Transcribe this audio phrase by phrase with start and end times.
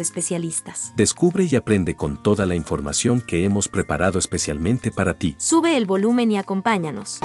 [0.00, 0.92] especialistas.
[0.96, 5.34] Descubre y aprende con toda la información que hemos preparado especialmente para ti.
[5.38, 7.20] Sube el volumen y acompáñanos.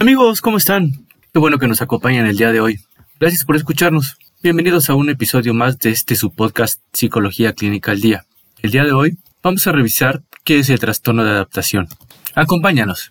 [0.00, 0.92] Amigos, ¿cómo están?
[1.32, 2.80] Qué bueno que nos acompañan el día de hoy.
[3.18, 4.16] Gracias por escucharnos.
[4.40, 8.24] Bienvenidos a un episodio más de este su podcast Psicología Clínica al Día.
[8.62, 11.88] El día de hoy vamos a revisar qué es el trastorno de adaptación.
[12.36, 13.10] Acompáñanos.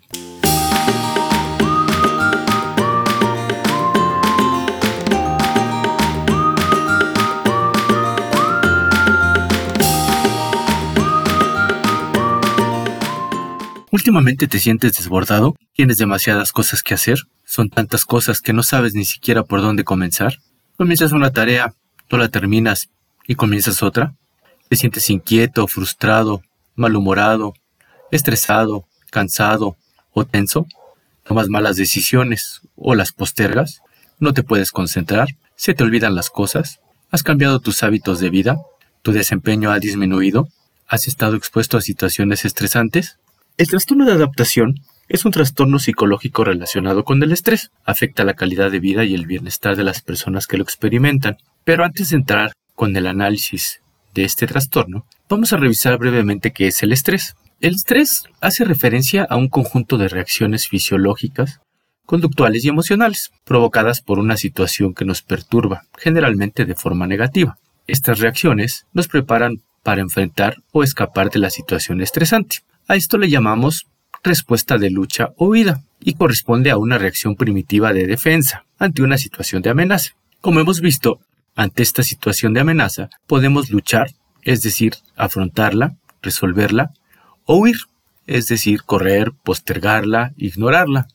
[13.92, 15.56] ¿Últimamente te sientes desbordado?
[15.74, 17.18] ¿Tienes demasiadas cosas que hacer?
[17.44, 20.38] ¿Son tantas cosas que no sabes ni siquiera por dónde comenzar?
[20.78, 21.74] Comienzas una tarea,
[22.12, 22.90] no la terminas
[23.28, 24.14] y comienzas otra.
[24.70, 26.44] ¿Te sientes inquieto, frustrado,
[26.76, 27.56] malhumorado,
[28.12, 29.76] estresado, cansado
[30.14, 30.68] o tenso?
[31.24, 33.82] ¿Tomas malas decisiones o las postergas?
[34.20, 35.30] ¿No te puedes concentrar?
[35.56, 36.80] ¿Se te olvidan las cosas?
[37.10, 38.58] ¿Has cambiado tus hábitos de vida?
[39.02, 40.48] ¿Tu desempeño ha disminuido?
[40.88, 43.18] ¿Has estado expuesto a situaciones estresantes?
[43.58, 44.76] El trastorno de adaptación
[45.10, 47.72] es un trastorno psicológico relacionado con el estrés.
[47.86, 51.38] Afecta la calidad de vida y el bienestar de las personas que lo experimentan.
[51.64, 53.82] Pero antes de entrar con el análisis
[54.14, 57.36] de este trastorno, vamos a revisar brevemente qué es el estrés.
[57.62, 61.62] El estrés hace referencia a un conjunto de reacciones fisiológicas,
[62.06, 67.58] conductuales y emocionales, provocadas por una situación que nos perturba, generalmente de forma negativa.
[67.88, 72.58] Estas reacciones nos preparan para enfrentar o escapar de la situación estresante.
[72.88, 73.88] A esto le llamamos
[74.28, 79.18] respuesta de lucha o huida y corresponde a una reacción primitiva de defensa ante una
[79.18, 80.12] situación de amenaza.
[80.42, 81.20] Como hemos visto,
[81.56, 84.12] ante esta situación de amenaza podemos luchar,
[84.44, 86.92] es decir, afrontarla, resolverla,
[87.46, 87.78] o huir,
[88.28, 91.08] es decir, correr, postergarla, ignorarla.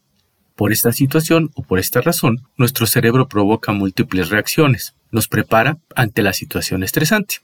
[0.56, 6.22] Por esta situación o por esta razón, nuestro cerebro provoca múltiples reacciones, nos prepara ante
[6.22, 7.36] la situación estresante.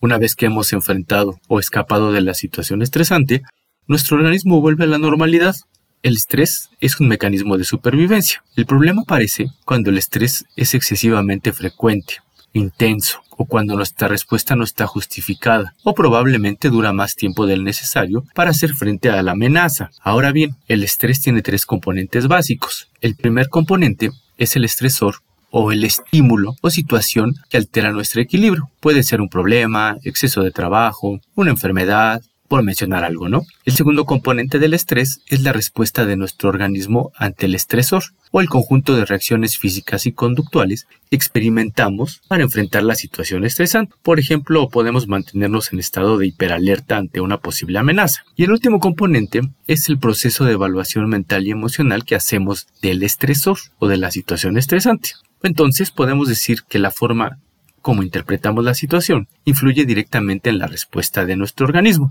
[0.00, 3.42] Una vez que hemos enfrentado o escapado de la situación estresante,
[3.86, 5.54] nuestro organismo vuelve a la normalidad.
[6.02, 8.42] El estrés es un mecanismo de supervivencia.
[8.56, 12.16] El problema aparece cuando el estrés es excesivamente frecuente,
[12.52, 18.24] intenso, o cuando nuestra respuesta no está justificada, o probablemente dura más tiempo del necesario
[18.34, 19.90] para hacer frente a la amenaza.
[20.00, 22.88] Ahora bien, el estrés tiene tres componentes básicos.
[23.00, 25.16] El primer componente es el estresor
[25.50, 28.70] o el estímulo o situación que altera nuestro equilibrio.
[28.80, 33.42] Puede ser un problema, exceso de trabajo, una enfermedad, por mencionar algo, ¿no?
[33.64, 38.40] El segundo componente del estrés es la respuesta de nuestro organismo ante el estresor o
[38.40, 43.94] el conjunto de reacciones físicas y conductuales que experimentamos para enfrentar la situación estresante.
[44.02, 48.24] Por ejemplo, podemos mantenernos en estado de hiperalerta ante una posible amenaza.
[48.34, 53.02] Y el último componente es el proceso de evaluación mental y emocional que hacemos del
[53.02, 55.10] estresor o de la situación estresante.
[55.42, 57.38] Entonces podemos decir que la forma
[57.86, 62.10] como interpretamos la situación influye directamente en la respuesta de nuestro organismo.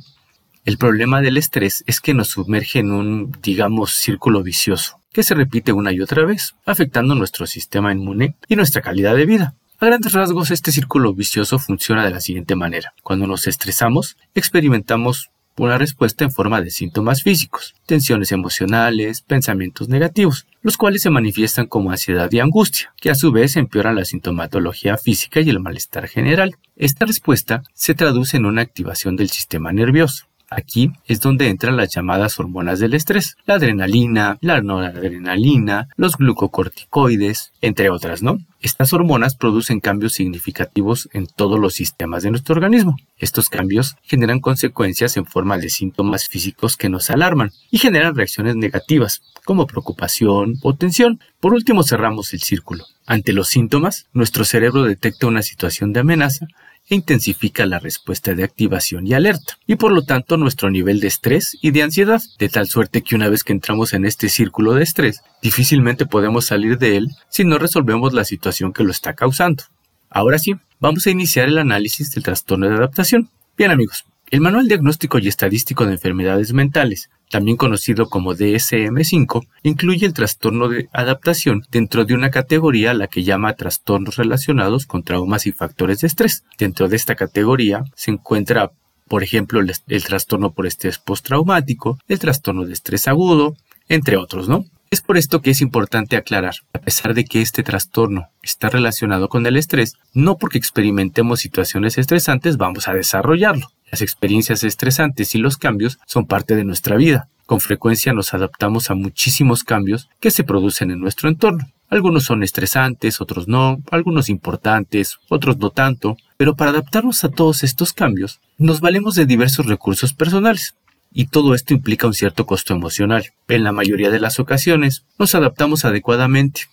[0.66, 5.36] El problema del estrés es que nos sumerge en un, digamos, círculo vicioso, que se
[5.36, 9.54] repite una y otra vez, afectando nuestro sistema inmune y nuestra calidad de vida.
[9.80, 12.96] A grandes rasgos, este círculo vicioso funciona de la siguiente manera.
[13.04, 20.48] Cuando nos estresamos, experimentamos una respuesta en forma de síntomas físicos, tensiones emocionales, pensamientos negativos,
[20.64, 24.98] los cuales se manifiestan como ansiedad y angustia, que a su vez empeoran la sintomatología
[24.98, 26.56] física y el malestar general.
[26.76, 30.26] Esta respuesta se traduce en una activación del sistema nervioso,
[30.56, 37.52] Aquí es donde entran las llamadas hormonas del estrés, la adrenalina, la noradrenalina, los glucocorticoides,
[37.60, 38.38] entre otras, ¿no?
[38.62, 42.96] Estas hormonas producen cambios significativos en todos los sistemas de nuestro organismo.
[43.18, 48.56] Estos cambios generan consecuencias en forma de síntomas físicos que nos alarman y generan reacciones
[48.56, 51.20] negativas, como preocupación o tensión.
[51.42, 52.86] Por último, cerramos el círculo.
[53.06, 56.48] Ante los síntomas, nuestro cerebro detecta una situación de amenaza
[56.90, 61.08] e intensifica la respuesta de activación y alerta, y por lo tanto nuestro nivel de
[61.08, 64.74] estrés y de ansiedad, de tal suerte que una vez que entramos en este círculo
[64.74, 69.14] de estrés, difícilmente podemos salir de él si no resolvemos la situación que lo está
[69.14, 69.64] causando.
[70.10, 73.30] Ahora sí, vamos a iniciar el análisis del trastorno de adaptación.
[73.58, 80.06] Bien amigos, el Manual Diagnóstico y Estadístico de Enfermedades Mentales, también conocido como DSM5, incluye
[80.06, 85.04] el trastorno de adaptación dentro de una categoría a la que llama trastornos relacionados con
[85.04, 86.44] traumas y factores de estrés.
[86.58, 88.72] Dentro de esta categoría se encuentra,
[89.08, 93.56] por ejemplo, el, trastorno por estrés postraumático, el trastorno de estrés agudo,
[93.90, 94.66] entre otros, ¿no?
[94.90, 99.30] Es por esto que es importante aclarar, a pesar de que este trastorno está relacionado
[99.30, 103.68] con el estrés, no porque experimentemos situaciones estresantes vamos a desarrollarlo.
[103.92, 107.30] Las experiencias estresantes y los cambios son parte de nuestra vida.
[107.46, 111.72] Con frecuencia nos adaptamos a muchísimos cambios que se producen en nuestro entorno.
[111.90, 117.64] Algunos son estresantes, otros no, algunos importantes, otros no tanto, pero para adaptarnos a todos
[117.64, 120.74] estos cambios, nos valemos de diversos recursos personales.
[121.14, 123.32] Y todo esto implica un cierto costo emocional.
[123.48, 126.64] En la mayoría de las ocasiones, nos adaptamos adecuadamente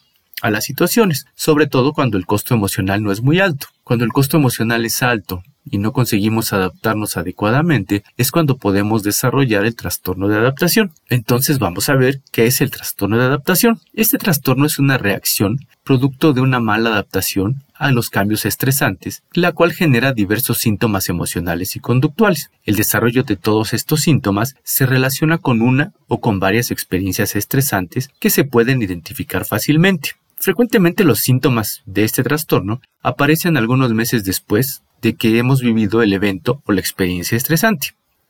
[0.40, 3.68] a las situaciones, sobre todo cuando el costo emocional no es muy alto.
[3.84, 9.64] Cuando el costo emocional es alto y no conseguimos adaptarnos adecuadamente, es cuando podemos desarrollar
[9.64, 10.92] el trastorno de adaptación.
[11.08, 13.80] Entonces vamos a ver qué es el trastorno de adaptación.
[13.92, 19.52] Este trastorno es una reacción producto de una mala adaptación a los cambios estresantes, la
[19.52, 22.50] cual genera diversos síntomas emocionales y conductuales.
[22.64, 28.10] El desarrollo de todos estos síntomas se relaciona con una o con varias experiencias estresantes
[28.20, 30.12] que se pueden identificar fácilmente.
[30.36, 36.12] Frecuentemente los síntomas de este trastorno aparecen algunos meses después de que hemos vivido el
[36.12, 37.88] evento o la experiencia estresante.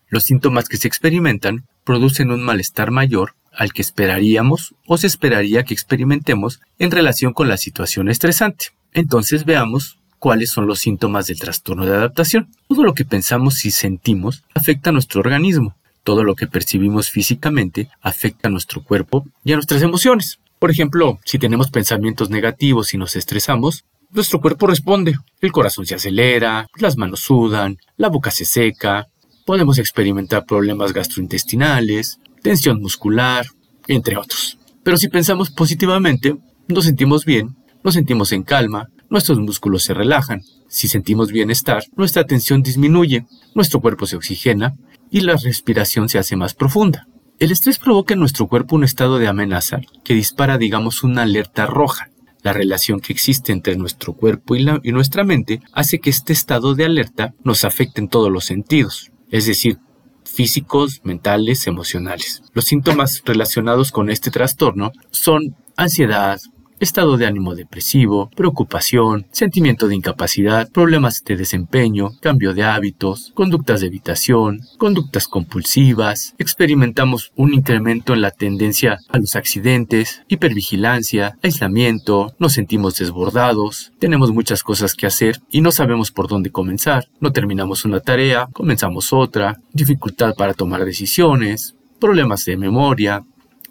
[0.08, 5.64] Los síntomas que se experimentan producen un malestar mayor al que esperaríamos o se esperaría
[5.64, 8.66] que experimentemos en relación con la situación estresante.
[8.92, 12.48] Entonces veamos cuáles son los síntomas del trastorno de adaptación.
[12.68, 15.76] Todo lo que pensamos y sentimos afecta a nuestro organismo.
[16.04, 20.40] Todo lo que percibimos físicamente afecta a nuestro cuerpo y a nuestras emociones.
[20.58, 25.18] Por ejemplo, si tenemos pensamientos negativos y nos estresamos, nuestro cuerpo responde.
[25.40, 29.06] El corazón se acelera, las manos sudan, la boca se seca,
[29.44, 33.46] podemos experimentar problemas gastrointestinales, tensión muscular,
[33.88, 34.58] entre otros.
[34.82, 36.36] Pero si pensamos positivamente,
[36.68, 40.42] nos sentimos bien, nos sentimos en calma, nuestros músculos se relajan.
[40.68, 44.74] Si sentimos bienestar, nuestra tensión disminuye, nuestro cuerpo se oxigena
[45.10, 47.06] y la respiración se hace más profunda.
[47.38, 51.66] El estrés provoca en nuestro cuerpo un estado de amenaza que dispara, digamos, una alerta
[51.66, 52.11] roja.
[52.42, 56.84] La relación que existe entre nuestro cuerpo y, nuestra mente hace que este estado de
[56.84, 59.78] alerta nos afecte en todos los sentidos, es decir,
[60.24, 62.42] físicos, mentales, emocionales.
[62.52, 66.40] Los síntomas relacionados con este trastorno son ansiedad,
[66.82, 73.80] estado de ánimo depresivo, preocupación, sentimiento de incapacidad, problemas de desempeño, cambio de hábitos, conductas
[73.80, 82.34] de evitación, conductas compulsivas, experimentamos un incremento en la tendencia a los accidentes, hipervigilancia, aislamiento,
[82.40, 87.30] nos sentimos desbordados, tenemos muchas cosas que hacer y no sabemos por dónde comenzar, no
[87.30, 93.22] terminamos una tarea, comenzamos otra, dificultad para tomar decisiones, problemas de memoria,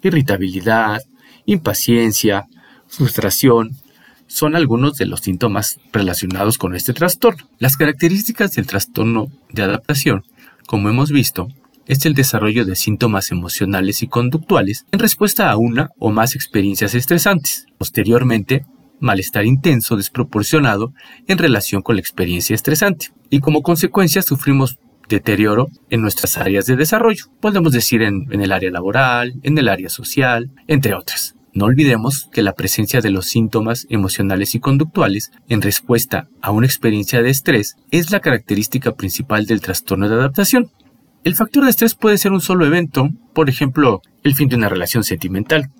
[0.02, 1.02] irritabilidad,
[1.44, 2.46] impaciencia,
[2.92, 3.76] frustración,
[4.26, 7.48] son algunos de los síntomas relacionados con este trastorno.
[7.58, 10.24] Las características del trastorno de adaptación,
[10.66, 11.48] como hemos visto,
[11.86, 16.94] es el desarrollo de síntomas emocionales y conductuales en respuesta a una o más experiencias
[16.94, 17.66] estresantes.
[17.76, 18.64] Posteriormente,
[19.00, 20.92] malestar intenso desproporcionado
[21.26, 23.08] en relación con la experiencia estresante.
[23.30, 24.78] Y como consecuencia sufrimos
[25.08, 27.24] deterioro en nuestras áreas de desarrollo.
[27.40, 31.34] Podemos decir en, en el área laboral, en el área social, entre otras.
[31.54, 36.66] No olvidemos que la presencia de los síntomas emocionales y conductuales en respuesta a una
[36.66, 40.70] experiencia de estrés es la característica principal del trastorno de adaptación.
[41.24, 44.70] El factor de estrés puede ser un solo evento, por ejemplo, el fin de una
[44.70, 45.70] relación sentimental,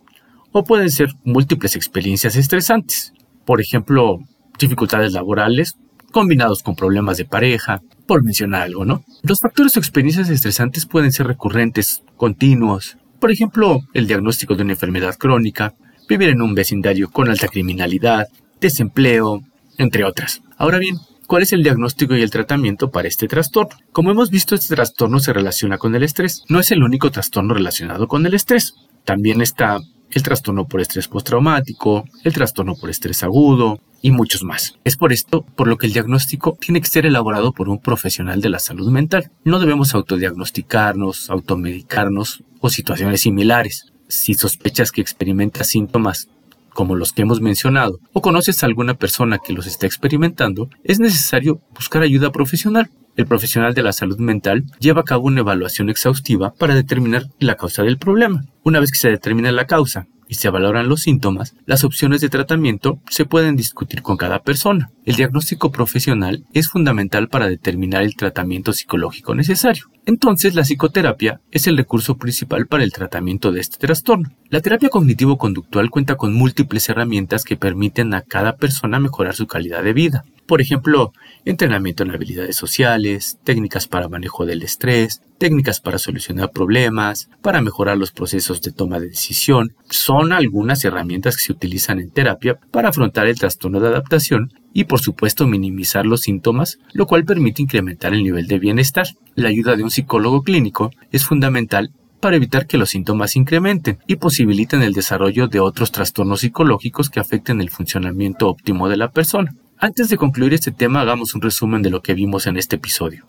[0.53, 3.15] o pueden ser múltiples experiencias estresantes,
[3.47, 4.19] por ejemplo,
[4.59, 5.77] dificultades laborales
[6.13, 9.03] combinados con problemas de pareja, por mencionar algo, ¿no?
[9.23, 14.73] Los factores o experiencias estresantes pueden ser recurrentes, continuos, por ejemplo, el diagnóstico de una
[14.73, 15.75] enfermedad crónica,
[16.09, 18.27] vivir en un vecindario con alta criminalidad,
[18.61, 19.45] desempleo,
[19.79, 20.43] entre otras.
[20.57, 20.97] Ahora bien,
[21.29, 23.77] ¿cuál es el diagnóstico y el tratamiento para este trastorno?
[23.93, 26.43] Como hemos visto, este trastorno se relaciona con el estrés.
[26.49, 28.75] No es el único trastorno relacionado con el estrés.
[29.05, 29.79] También está
[30.15, 34.79] el trastorno por estrés postraumático, el trastorno por estrés agudo y muchos más.
[34.85, 38.41] Es por esto por lo que el diagnóstico tiene que ser elaborado por un profesional
[38.41, 39.31] de la salud mental.
[39.45, 43.93] No debemos autodiagnosticarnos, automedicarnos o situaciones similares.
[44.09, 46.29] Si sospechas que experimentas síntomas
[46.75, 51.01] como los que hemos mencionado, o conoces a alguna persona que los está experimentando, es
[51.01, 52.91] necesario buscar ayuda profesional.
[53.15, 57.57] El profesional de la salud mental lleva a cabo una evaluación exhaustiva para determinar la
[57.57, 58.45] causa del problema.
[58.65, 62.29] Una vez que se determina la causa y se valoran los síntomas, las opciones de
[62.29, 64.93] tratamiento se pueden discutir con cada persona.
[65.05, 69.91] El diagnóstico profesional es fundamental para determinar el tratamiento psicológico necesario.
[70.07, 74.31] Entonces, la psicoterapia es el recurso principal para el tratamiento de este trastorno.
[74.49, 79.83] La terapia cognitivo-conductual cuenta con múltiples herramientas que permiten a cada persona mejorar su calidad
[79.83, 80.25] de vida.
[80.47, 81.13] Por ejemplo,
[81.45, 87.97] entrenamiento en habilidades sociales, técnicas para manejo del estrés, técnicas para solucionar problemas, para mejorar
[87.97, 92.91] los procesos de toma de decisión, son algunas herramientas que se utilizan en terapia para
[92.91, 98.15] afrontar el trastorno de adaptación y por supuesto minimizar los síntomas, lo cual permite incrementar
[98.15, 99.07] el nivel de bienestar.
[99.35, 104.17] La ayuda de un psicólogo clínico es fundamental para evitar que los síntomas incrementen y
[104.17, 109.55] posibiliten el desarrollo de otros trastornos psicológicos que afecten el funcionamiento óptimo de la persona.
[109.77, 113.27] Antes de concluir este tema, hagamos un resumen de lo que vimos en este episodio.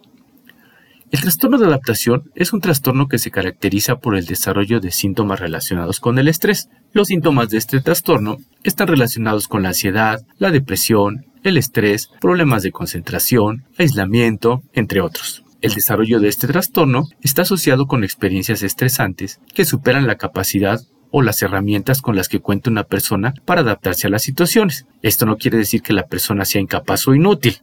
[1.10, 5.40] El trastorno de adaptación es un trastorno que se caracteriza por el desarrollo de síntomas
[5.40, 6.70] relacionados con el estrés.
[6.92, 12.64] Los síntomas de este trastorno están relacionados con la ansiedad, la depresión, el estrés, problemas
[12.64, 15.44] de concentración, aislamiento, entre otros.
[15.62, 20.82] El desarrollo de este trastorno está asociado con experiencias estresantes que superan la capacidad
[21.12, 24.88] o las herramientas con las que cuenta una persona para adaptarse a las situaciones.
[25.02, 27.58] Esto no quiere decir que la persona sea incapaz o inútil.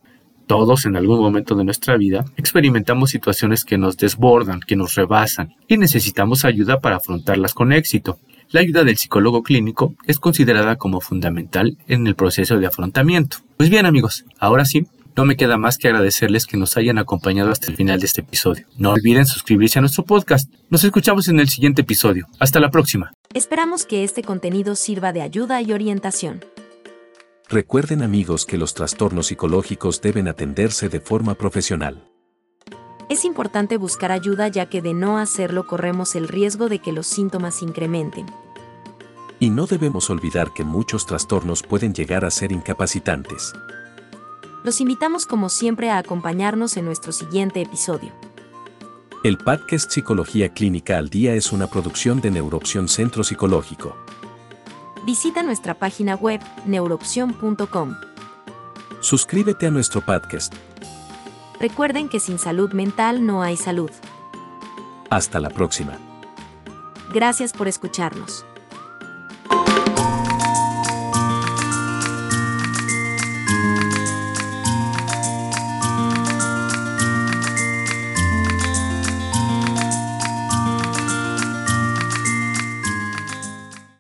[0.47, 5.55] Todos en algún momento de nuestra vida experimentamos situaciones que nos desbordan, que nos rebasan,
[5.69, 8.19] y necesitamos ayuda para afrontarlas con éxito.
[8.53, 13.37] La ayuda del psicólogo clínico es considerada como fundamental en el proceso de afrontamiento.
[13.57, 17.53] Pues bien amigos, ahora sí, no me queda más que agradecerles que nos hayan acompañado
[17.53, 18.67] hasta el final de este episodio.
[18.77, 20.53] No olviden suscribirse a nuestro podcast.
[20.69, 22.27] Nos escuchamos en el siguiente episodio.
[22.41, 23.13] Hasta la próxima.
[23.35, 26.41] Esperamos que este contenido sirva de ayuda y orientación.
[27.49, 32.11] Recuerden amigos que los trastornos psicológicos deben atenderse de forma profesional.
[33.11, 37.09] Es importante buscar ayuda ya que de no hacerlo corremos el riesgo de que los
[37.09, 38.25] síntomas incrementen.
[39.41, 43.53] Y no debemos olvidar que muchos trastornos pueden llegar a ser incapacitantes.
[44.63, 48.13] Los invitamos como siempre a acompañarnos en nuestro siguiente episodio.
[49.25, 53.97] El podcast Psicología Clínica al Día es una producción de Neuroopción Centro Psicológico.
[55.05, 57.97] Visita nuestra página web neuroopción.com.
[59.01, 60.55] Suscríbete a nuestro podcast.
[61.61, 63.91] Recuerden que sin salud mental no hay salud.
[65.11, 65.99] Hasta la próxima.
[67.13, 68.47] Gracias por escucharnos.